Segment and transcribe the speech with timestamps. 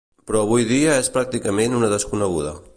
[0.29, 2.59] Però avui dia és pràcticament una desconeguda.